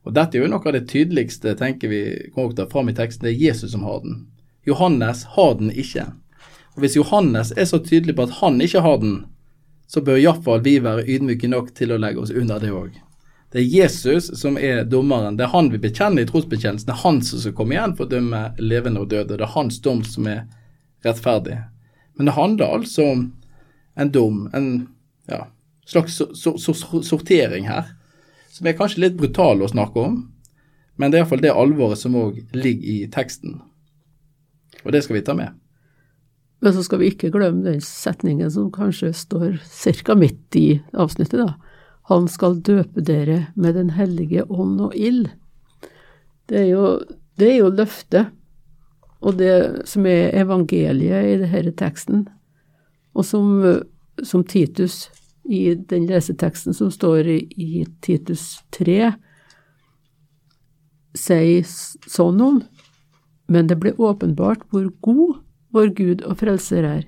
Og 0.07 0.15
Dette 0.15 0.39
er 0.39 0.45
jo 0.45 0.51
noe 0.53 0.63
av 0.63 0.77
det 0.77 0.87
tydeligste 0.89 1.57
tenker 1.59 1.91
vi 1.91 2.03
kommer 2.35 2.55
ta 2.55 2.69
fram 2.71 2.89
i 2.89 2.95
teksten. 2.95 3.27
Det 3.27 3.35
er 3.35 3.49
Jesus 3.49 3.73
som 3.75 3.83
har 3.85 4.05
den. 4.05 4.21
Johannes 4.67 5.25
har 5.35 5.57
den 5.59 5.73
ikke. 5.75 6.07
Og 6.77 6.85
Hvis 6.85 6.97
Johannes 6.97 7.53
er 7.57 7.67
så 7.67 7.81
tydelig 7.83 8.15
på 8.17 8.29
at 8.29 8.39
han 8.39 8.61
ikke 8.63 8.85
har 8.87 9.01
den, 9.03 9.17
så 9.87 10.01
bør 10.01 10.21
iallfall 10.21 10.63
vi 10.63 10.79
være 10.83 11.07
ydmyke 11.11 11.51
nok 11.51 11.75
til 11.75 11.93
å 11.93 11.99
legge 11.99 12.23
oss 12.23 12.35
under 12.35 12.63
det 12.63 12.73
òg. 12.75 12.95
Det 13.53 13.63
er 13.63 13.71
Jesus 13.71 14.31
som 14.39 14.59
er 14.59 14.85
dommeren. 14.85 15.37
Det 15.39 15.47
er 15.47 15.55
han 15.55 15.71
vi 15.73 15.79
bekjenner 15.83 16.23
i 16.23 16.29
trosbekjennelsen. 16.29 16.89
Det 16.89 16.95
er 16.97 17.05
han 17.05 17.21
som 17.23 17.43
skal 17.43 17.55
komme 17.59 17.77
igjen 17.77 17.95
for 17.99 18.07
å 18.07 18.11
dømme 18.11 18.43
levende 18.59 19.05
og 19.05 19.11
døde. 19.11 19.37
Det 19.37 19.47
er 19.47 19.55
hans 19.55 19.79
dom 19.83 20.03
som 20.07 20.27
er 20.31 20.45
rettferdig. 21.07 21.61
Men 22.17 22.29
det 22.29 22.37
handler 22.37 22.79
altså 22.79 23.11
om 23.13 23.27
en 23.97 24.13
dom, 24.13 24.47
en 24.55 24.89
ja, 25.29 25.47
slags 25.87 26.17
so 26.17 26.29
so 26.35 26.75
so 26.75 27.03
sortering 27.03 27.69
her, 27.69 27.93
som 28.53 28.67
er 28.67 28.77
kanskje 28.77 29.05
litt 29.05 29.19
brutal 29.21 29.63
å 29.63 29.71
snakke 29.71 30.01
om. 30.01 30.19
Men 30.97 31.13
det 31.13 31.19
er 31.19 31.25
iallfall 31.25 31.45
det 31.45 31.53
alvoret 31.53 32.01
som 32.01 32.17
òg 32.17 32.41
ligger 32.57 32.89
i 32.89 32.99
teksten. 33.13 33.61
Og 34.85 34.93
det 34.95 35.05
skal 35.05 35.19
vi 35.19 35.25
ta 35.27 35.37
med. 35.37 35.53
Men 36.65 36.73
så 36.73 36.83
skal 36.87 37.03
vi 37.03 37.11
ikke 37.13 37.31
glemme 37.35 37.67
den 37.67 37.83
setningen 37.85 38.51
som 38.53 38.71
kanskje 38.73 39.13
står 39.15 39.59
ca. 39.61 40.15
midt 40.17 40.57
i 40.57 40.81
avsnittet, 40.97 41.43
da. 41.43 41.55
Han 42.09 42.29
skal 42.31 42.61
døpe 42.63 43.03
dere 43.03 43.49
med 43.57 43.75
Den 43.75 43.91
hellige 43.91 44.45
ånd 44.49 44.81
og 44.81 44.95
ild. 44.95 45.29
Det 46.47 46.61
er 46.61 46.69
jo, 46.71 47.01
det 47.37 47.51
er 47.51 47.57
jo 47.59 47.73
løftet, 47.75 48.33
og 49.21 49.39
det 49.41 49.87
som 49.89 50.07
er 50.07 50.35
evangeliet 50.37 51.31
i 51.31 51.37
denne 51.41 51.73
teksten, 51.77 52.27
og 53.17 53.25
som, 53.25 53.63
som 54.23 54.45
Titus 54.45 55.07
i 55.47 55.75
den 55.75 56.09
leseteksten 56.11 56.75
som 56.77 56.91
står 56.93 57.29
i, 57.31 57.39
i 57.57 57.87
Titus 58.05 58.59
3, 58.77 59.15
sier 61.17 61.65
sånn 62.11 62.43
om 62.45 62.59
men 63.53 63.69
det 63.71 63.79
ble 63.83 63.95
åpenbart 63.99 64.65
hvor 64.71 64.89
god 65.07 65.39
vår 65.75 65.93
Gud 65.99 66.25
og 66.27 66.41
Frelser 66.41 66.87
er, 66.87 67.05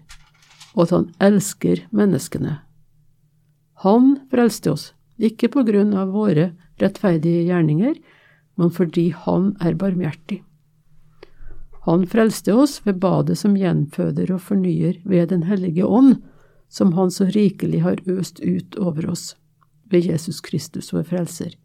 og 0.74 0.86
at 0.86 0.94
han 0.94 1.08
elsker 1.30 1.84
menneskene. 1.94 2.60
Han 3.84 4.16
frelste 4.30 4.74
oss, 4.74 4.84
ikke 5.18 5.50
på 5.54 5.64
grunn 5.66 5.94
av 5.98 6.12
våre 6.14 6.52
rettferdige 6.82 7.46
gjerninger, 7.48 7.96
men 8.58 8.70
fordi 8.74 9.10
Han 9.14 9.56
er 9.62 9.74
barmhjertig. 9.78 10.42
Han 11.88 12.06
frelste 12.06 12.52
oss 12.52 12.82
ved 12.84 12.98
badet 13.00 13.38
som 13.40 13.54
gjenføder 13.56 14.28
og 14.34 14.42
fornyer 14.44 14.98
ved 15.08 15.30
Den 15.30 15.46
hellige 15.48 15.86
ånd, 15.86 16.18
som 16.68 16.92
Han 16.92 17.10
så 17.10 17.30
rikelig 17.32 17.80
har 17.80 18.02
øst 18.04 18.42
ut 18.44 18.76
over 18.76 19.08
oss, 19.08 19.36
ved 19.88 20.04
Jesus 20.04 20.42
Kristus 20.44 20.92
vår 20.92 21.06
frelser. 21.08 21.56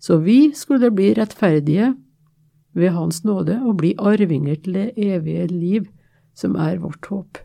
Så 0.00 0.16
vi 0.24 0.54
skulle 0.56 0.88
bli 0.90 1.12
rettferdige 1.12 1.92
ved 2.72 2.94
Hans 2.96 3.24
nåde 3.24 3.60
og 3.60 3.76
bli 3.82 3.92
arvinger 3.98 4.56
til 4.56 4.80
det 4.80 4.88
evige 4.96 5.46
liv, 5.52 5.92
som 6.34 6.56
er 6.56 6.80
vårt 6.80 7.04
håp. 7.12 7.44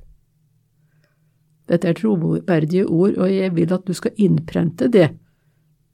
Dette 1.68 1.92
er 1.92 2.00
troverdige 2.00 2.88
ord, 2.88 3.18
og 3.18 3.36
jeg 3.36 3.56
vil 3.56 3.74
at 3.74 3.88
du 3.88 3.94
skal 3.94 4.16
innprente 4.16 4.88
det, 4.88 5.10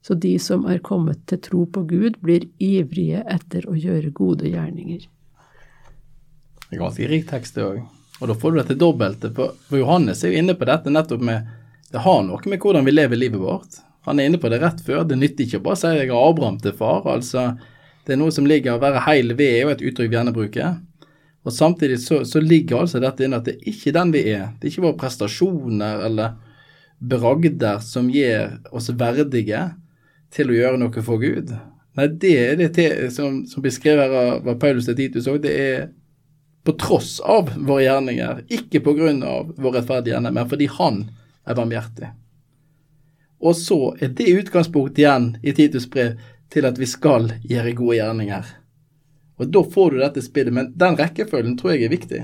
så 0.02 0.14
de 0.14 0.38
som 0.38 0.62
er 0.64 0.78
kommet 0.78 1.26
til 1.26 1.42
tro 1.42 1.64
på 1.66 1.88
Gud, 1.90 2.22
blir 2.22 2.46
ivrige 2.62 3.24
etter 3.26 3.66
å 3.66 3.74
gjøre 3.74 4.14
gode 4.14 4.46
gjerninger. 4.46 5.08
Det 6.70 6.78
er 6.78 6.84
ganske 6.84 7.08
rik 7.10 7.26
tekst, 7.28 7.58
det 7.58 7.66
òg. 7.66 7.80
Og 8.20 8.28
da 8.30 8.36
får 8.36 8.52
du 8.52 8.58
dette 8.60 8.78
dobbelte, 8.78 9.30
for, 9.34 9.56
for 9.66 9.80
Johannes 9.80 10.22
er 10.22 10.32
jo 10.32 10.42
inne 10.42 10.54
på 10.54 10.68
dette 10.68 10.92
nettopp 10.92 11.22
med 11.24 11.48
Det 11.90 12.04
har 12.04 12.20
noe 12.22 12.38
med 12.46 12.62
hvordan 12.62 12.86
vi 12.86 12.92
lever 12.94 13.18
livet 13.18 13.40
vårt. 13.42 13.80
Han 14.06 14.20
er 14.20 14.28
inne 14.30 14.38
på 14.38 14.48
det 14.48 14.60
rett 14.62 14.78
før. 14.86 15.02
Det 15.04 15.18
nytter 15.18 15.44
ikke 15.44 15.58
å 15.58 15.64
bare 15.64 15.80
si 15.80 15.90
jeg 15.96 16.12
har 16.12 16.28
Abraham 16.28 16.60
til 16.62 16.76
far. 16.76 17.02
altså 17.10 17.50
det 18.06 18.14
er 18.14 18.20
noe 18.20 18.32
som 18.34 18.46
ligger 18.48 18.76
Å 18.76 18.82
være 18.82 19.04
heil 19.04 19.34
ved 19.34 19.46
er 19.46 19.60
jo 19.64 19.72
et 19.74 19.82
uttrykk 19.90 20.10
vi 20.10 20.16
gjerne 20.16 20.36
bruker. 20.36 20.78
Og 21.44 21.54
samtidig 21.56 22.00
så, 22.02 22.20
så, 22.28 22.40
ligger 22.40 22.82
altså 22.82 23.00
dette 23.00 23.24
inne 23.24 23.40
at 23.40 23.48
det 23.48 23.56
er 23.56 23.68
ikke 23.72 23.94
den 23.96 24.12
vi 24.12 24.24
er. 24.32 24.48
Det 24.58 24.68
er 24.68 24.72
ikke 24.72 24.86
våre 24.88 25.00
prestasjoner 25.00 26.04
eller 26.08 26.34
bragder 27.00 27.78
som 27.84 28.10
gjør 28.12 28.58
oss 28.76 28.90
verdige 28.92 29.62
til 30.34 30.52
å 30.52 30.56
gjøre 30.58 30.80
noe 30.82 31.04
for 31.04 31.22
Gud. 31.22 31.54
Nei, 31.96 32.08
det 32.22 32.34
er 32.38 32.60
det 32.60 32.88
som, 33.14 33.40
som 33.48 33.64
beskrevet 33.64 34.12
av 34.12 34.50
Paulus 34.60 34.86
til 34.90 34.98
Titus 34.98 35.30
òg. 35.32 35.40
Det 35.46 35.54
er 35.54 35.88
på 36.64 36.72
tross 36.72 37.20
av 37.20 37.50
våre 37.56 37.84
gjerninger, 37.86 38.42
ikke 38.52 38.82
på 38.84 38.94
grunn 38.98 39.22
av 39.24 39.52
vår 39.56 39.78
rettferdige 39.78 40.18
ende, 40.18 40.32
men 40.34 40.48
fordi 40.48 40.68
Han 40.78 41.06
er 41.46 41.56
barmhjertig. 41.56 42.10
Og 43.40 43.56
så 43.56 43.96
er 44.00 44.12
det 44.12 44.28
utgangspunkt 44.28 44.98
igjen 45.00 45.32
i 45.42 45.54
Titus 45.56 45.88
brev 45.90 46.18
til 46.52 46.66
at 46.68 46.78
vi 46.78 46.88
skal 46.88 47.30
gjøre 47.48 47.76
gode 47.78 47.96
gjerninger. 47.96 48.50
Og 49.40 49.48
Da 49.48 49.62
får 49.64 49.90
du 49.90 49.98
dette 50.02 50.22
spillet, 50.22 50.52
men 50.52 50.72
den 50.76 50.98
rekkefølgen 50.98 51.56
tror 51.56 51.72
jeg 51.72 51.86
er 51.86 51.94
viktig. 51.94 52.20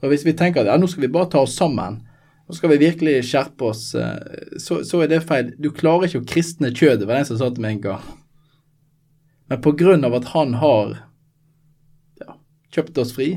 For 0.00 0.12
Hvis 0.12 0.26
vi 0.26 0.36
tenker 0.36 0.60
at 0.60 0.74
ja, 0.74 0.76
nå 0.76 0.86
skal 0.86 1.06
vi 1.06 1.14
bare 1.14 1.30
ta 1.32 1.40
oss 1.40 1.56
sammen, 1.56 2.02
nå 2.48 2.54
skal 2.56 2.70
vi 2.74 2.82
virkelig 2.84 3.22
skjerpe 3.28 3.72
oss, 3.72 3.94
eh, 3.94 4.58
så, 4.60 4.82
så 4.84 5.02
er 5.02 5.08
det 5.08 5.24
feil. 5.24 5.54
Du 5.56 5.70
klarer 5.72 6.08
ikke 6.08 6.22
å 6.22 6.28
kristne 6.28 6.70
kjødet, 6.72 7.06
var 7.06 7.16
det 7.16 7.24
en 7.24 7.30
som 7.32 7.40
sa 7.40 7.48
til 7.52 7.64
meg 7.64 7.78
en 7.78 7.84
gang. 7.88 8.06
Men 9.48 9.60
på 9.64 9.72
grunn 9.80 10.04
av 10.04 10.16
at 10.16 10.30
han 10.34 10.54
har 10.60 10.94
kjøpt 12.74 12.98
oss 12.98 13.14
fri, 13.16 13.30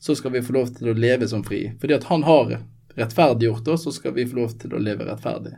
så 0.00 0.16
skal 0.18 0.34
vi 0.34 0.42
få 0.42 0.56
lov 0.56 0.72
til 0.76 0.90
å 0.90 0.98
leve 0.98 1.28
som 1.30 1.44
fri. 1.46 1.64
Fordi 1.80 1.94
at 1.94 2.08
han 2.10 2.24
har 2.26 2.56
rettferdiggjort 2.98 3.68
oss, 3.74 3.84
så 3.86 3.92
skal 3.94 4.16
vi 4.16 4.26
få 4.26 4.40
lov 4.40 4.56
til 4.60 4.74
å 4.74 4.80
leve 4.82 5.06
rettferdig. 5.06 5.54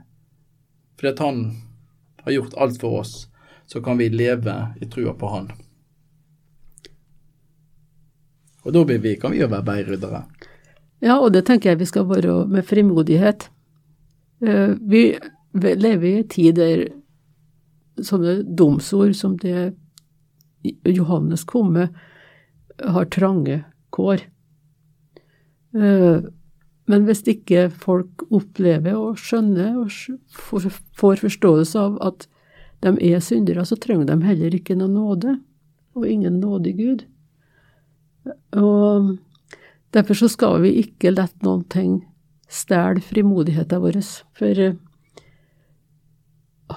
Fordi 0.99 1.13
at 1.13 1.23
han 1.25 1.45
har 2.25 2.37
gjort 2.37 2.59
alt 2.61 2.81
for 2.81 3.01
oss, 3.01 3.15
så 3.67 3.81
kan 3.83 3.99
vi 3.99 4.11
leve 4.13 4.57
i 4.81 4.89
trua 4.91 5.15
på 5.17 5.31
han. 5.33 5.49
Og 8.65 8.73
da 8.73 8.85
vi, 8.85 9.17
kan 9.21 9.33
vi 9.33 9.41
jo 9.41 9.49
være 9.53 9.67
veiryddere. 9.67 10.23
Ja, 11.05 11.19
og 11.19 11.33
det 11.35 11.45
tenker 11.49 11.73
jeg 11.73 11.83
vi 11.83 11.89
skal 11.89 12.07
være 12.09 12.45
med 12.49 12.65
frimodighet. 12.65 13.51
Eh, 14.45 14.77
Vi 14.81 15.19
lever 15.53 16.07
i 16.09 16.19
en 16.19 16.29
tid 16.29 16.57
der 16.57 16.87
sånne 18.01 18.43
domsord 18.57 19.15
som 19.15 19.37
det 19.39 19.75
Johannes 20.89 21.45
kom 21.45 21.75
med, 21.77 21.93
har 22.81 23.11
trange 23.13 23.65
kår. 23.95 24.25
Eh, 25.75 26.25
Men 26.87 27.07
hvis 27.09 27.23
ikke 27.25 27.71
folk 27.73 28.27
opplever 28.29 28.93
og 28.93 29.17
skjønner 29.17 29.79
og 29.81 29.89
får 30.37 31.23
forståelse 31.23 31.81
av 31.81 31.95
at 32.05 32.27
de 32.85 32.93
er 33.09 33.23
syndere, 33.25 33.65
så 33.65 33.79
trenger 33.81 34.11
de 34.11 34.19
heller 34.27 34.53
ikke 34.53 34.77
noe 34.77 34.93
nåde, 34.93 35.39
og 35.97 36.05
ingen 36.05 36.37
nådig 36.43 36.75
Gud. 36.77 37.07
Og 38.53 39.17
derfor 39.97 40.15
så 40.21 40.29
skal 40.29 40.61
vi 40.61 40.75
ikke 40.83 41.15
la 41.15 41.25
noen 41.41 41.65
ting 41.73 42.03
stjele 42.53 43.01
frimodigheten 43.01 43.81
vår, 43.81 44.03
for 44.37 44.61
eh, 44.61 44.77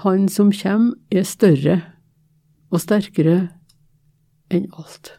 han 0.05 0.27
som 0.31 0.55
kommer, 0.55 0.95
er 1.11 1.27
større 1.27 1.81
og 2.71 2.79
sterkere 2.79 3.49
enn 4.47 4.71
alt. 4.71 5.17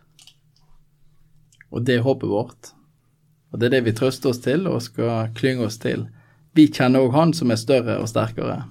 Og 1.74 1.84
det 1.84 1.98
er 1.98 2.06
håpet 2.06 2.30
vårt. 2.30 2.72
Og 3.52 3.60
det 3.60 3.68
er 3.68 3.78
det 3.78 3.84
vi 3.88 3.96
trøster 3.96 4.32
oss 4.32 4.40
til 4.44 4.66
og 4.68 4.82
skal 4.84 5.32
klynge 5.36 5.66
oss 5.68 5.78
til. 5.80 6.06
Vi 6.56 6.68
kjenner 6.72 7.04
òg 7.04 7.14
Han 7.16 7.32
som 7.36 7.52
er 7.52 7.60
større 7.60 7.98
og 8.00 8.08
sterkere. 8.10 8.62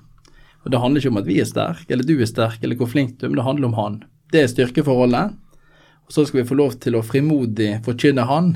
Og 0.65 0.71
det 0.73 0.81
handler 0.83 1.01
ikke 1.01 1.13
om 1.13 1.19
at 1.21 1.27
vi 1.29 1.39
er 1.39 1.47
sterke, 1.47 1.87
eller 1.93 2.03
du 2.03 2.17
er 2.19 2.29
sterk, 2.29 2.59
eller 2.61 2.75
hvor 2.75 2.89
flink 2.91 3.17
du 3.17 3.25
er, 3.25 3.29
men 3.31 3.39
det 3.39 3.45
handler 3.47 3.69
om 3.69 3.77
Han. 3.77 3.99
Det 4.33 4.41
er 4.41 4.49
styrkeforholdet. 4.51 5.37
Og 6.07 6.15
så 6.15 6.25
skal 6.27 6.41
vi 6.41 6.49
få 6.49 6.57
lov 6.59 6.75
til 6.83 6.97
å 6.97 7.05
frimodig 7.05 7.77
forkynne 7.85 8.25
Han 8.27 8.53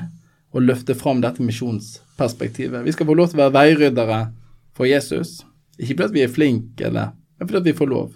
og 0.51 0.65
løfte 0.65 0.95
fram 1.00 1.21
dette 1.24 1.43
misjonsperspektivet. 1.43 2.83
Vi 2.83 2.91
skal 2.95 3.07
få 3.07 3.15
lov 3.15 3.31
til 3.31 3.39
å 3.39 3.45
være 3.45 3.55
veiryddere 3.55 4.21
for 4.75 4.89
Jesus. 4.89 5.39
Ikke 5.79 6.01
fordi 6.01 6.19
vi 6.19 6.25
er 6.25 6.33
flinke, 6.33 6.89
eller, 6.89 7.13
men 7.39 7.48
fordi 7.48 7.71
vi 7.71 7.77
får 7.77 7.91
lov. 7.91 8.10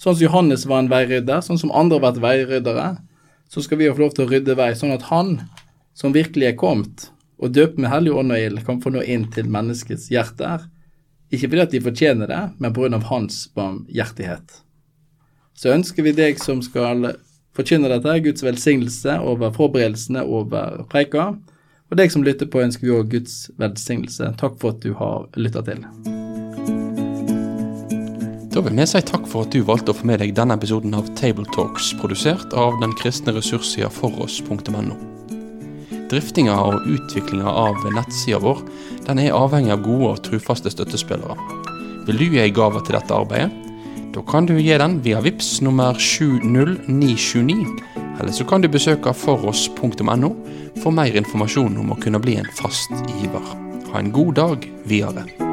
Sånn 0.00 0.14
som 0.14 0.24
Johannes 0.24 0.66
var 0.68 0.82
en 0.82 0.92
veirydder, 0.92 1.40
sånn 1.44 1.60
som 1.60 1.72
andre 1.76 1.98
har 1.98 2.06
vært 2.10 2.20
veiryddere, 2.24 2.86
så 3.50 3.62
skal 3.62 3.80
vi 3.80 3.88
jo 3.88 3.94
få 3.96 4.04
lov 4.04 4.14
til 4.14 4.26
å 4.26 4.30
rydde 4.30 4.56
vei, 4.58 4.70
sånn 4.78 4.94
at 4.94 5.08
han 5.10 5.34
som 5.98 6.14
virkelig 6.14 6.52
er 6.52 6.58
kommet, 6.58 7.08
og 7.40 7.54
døpt 7.56 7.80
med 7.80 7.90
hellig 7.90 8.12
ånd 8.14 8.34
og 8.34 8.44
ild, 8.44 8.62
kan 8.66 8.80
få 8.82 8.92
nå 8.94 9.02
inn 9.02 9.26
til 9.34 9.50
menneskets 9.50 10.10
hjerter. 10.12 10.68
Ikke 11.30 11.48
fordi 11.48 11.64
at 11.64 11.74
de 11.74 11.82
fortjener 11.82 12.30
det, 12.30 12.42
men 12.60 12.94
av 12.94 13.08
hans 13.10 13.42
barmhjertighet. 13.56 14.60
Så 15.54 15.74
ønsker 15.74 16.06
vi 16.06 16.14
deg 16.16 16.38
som 16.42 16.62
skal 16.62 17.14
forkynne 17.56 17.90
dette, 17.90 18.20
Guds 18.24 18.44
velsignelse 18.46 19.18
over 19.20 19.52
forberedelsene 19.56 20.24
over 20.24 20.84
preika. 20.92 21.32
Og 21.90 21.98
deg 21.98 22.12
som 22.14 22.24
lytter 22.26 22.46
på, 22.46 22.62
ønsker 22.62 22.86
vi 22.86 22.96
òg 22.96 23.12
Guds 23.16 23.50
velsignelse. 23.58 24.34
Takk 24.40 24.58
for 24.62 24.76
at 24.76 24.82
du 24.86 24.94
har 24.94 25.28
lytta 25.36 25.64
til. 25.66 26.19
Vil 28.60 28.76
vi 28.76 28.84
si 28.84 29.00
takk 29.00 29.22
for 29.24 29.46
at 29.46 29.54
du 29.54 29.62
valgte 29.64 29.94
å 29.94 29.96
få 29.96 30.04
med 30.10 30.20
deg 30.20 30.34
denne 30.36 30.52
episoden 30.58 30.92
av 30.92 31.06
Tabletalks, 31.16 31.94
produsert 31.96 32.52
av 32.52 32.74
den 32.82 32.92
kristne 32.98 33.32
ressurssida 33.32 33.88
foross.no. 33.88 34.98
Driftinga 36.10 36.58
og 36.68 36.84
utviklinga 36.90 37.48
av 37.48 37.80
nettsida 37.96 38.42
vår 38.42 38.60
den 39.06 39.22
er 39.24 39.38
avhengig 39.38 39.72
av 39.72 39.82
gode 39.86 40.12
og 40.12 40.22
trufaste 40.28 40.74
støttespillere. 40.74 41.38
Vil 42.04 42.20
du 42.20 42.26
gi 42.26 42.44
ei 42.44 42.52
gave 42.52 42.84
til 42.84 42.98
dette 42.98 43.16
arbeidet? 43.16 43.48
Da 44.12 44.28
kan 44.28 44.44
du 44.44 44.58
gi 44.58 44.76
den 44.76 45.00
via 45.06 45.24
VIPS 45.24 45.62
nummer 45.64 45.96
70929, 45.96 47.64
eller 48.20 48.34
så 48.36 48.44
kan 48.44 48.60
du 48.60 48.68
besøke 48.68 49.16
foross.no 49.16 50.34
for 50.82 50.92
mer 50.92 51.16
informasjon 51.16 51.80
om 51.80 51.94
å 51.94 52.02
kunne 52.02 52.20
bli 52.20 52.36
en 52.42 52.56
fast 52.60 52.92
giver. 53.16 53.54
Ha 53.94 54.02
en 54.02 54.12
god 54.12 54.36
dag 54.36 54.74
videre. 54.84 55.49